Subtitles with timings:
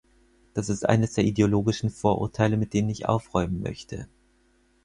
[0.55, 4.07] Das ist eines der ideologischen Vorurteile, mit denen ich aufräumen möchte.